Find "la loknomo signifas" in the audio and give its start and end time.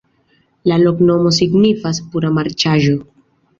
0.71-2.01